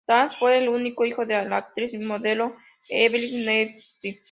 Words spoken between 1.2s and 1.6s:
de la